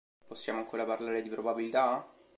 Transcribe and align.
Possiamo 0.25 0.57
ancora 0.57 0.83
parlare 0.83 1.21
di 1.21 1.29
probabilità? 1.29 2.03